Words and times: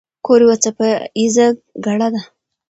کور 0.25 0.39
یوه 0.43 0.55
څپه 0.63 0.87
ایزه 1.19 1.47
ګړه 1.85 2.07
ده. 2.13 2.21